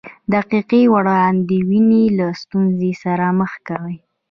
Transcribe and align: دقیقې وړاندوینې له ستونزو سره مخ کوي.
دقیقې 0.33 0.81
وړاندوینې 0.93 2.03
له 2.17 2.27
ستونزو 2.41 2.91
سره 3.03 3.25
مخ 3.39 3.51
کوي. 3.67 3.97